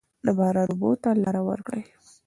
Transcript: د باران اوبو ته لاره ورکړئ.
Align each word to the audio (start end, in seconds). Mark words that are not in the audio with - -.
د 0.25 0.27
باران 0.37 0.67
اوبو 0.71 0.89
ته 1.01 1.09
لاره 1.23 1.41
ورکړئ. 1.49 1.83